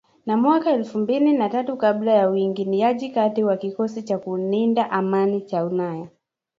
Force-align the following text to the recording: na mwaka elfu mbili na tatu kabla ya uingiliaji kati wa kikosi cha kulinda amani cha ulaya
na 0.25 0.37
mwaka 0.37 0.71
elfu 0.71 0.97
mbili 0.97 1.33
na 1.33 1.49
tatu 1.49 1.77
kabla 1.77 2.11
ya 2.13 2.29
uingiliaji 2.29 3.09
kati 3.09 3.43
wa 3.43 3.57
kikosi 3.57 4.03
cha 4.03 4.17
kulinda 4.17 4.91
amani 4.91 5.41
cha 5.41 5.65
ulaya 5.65 6.07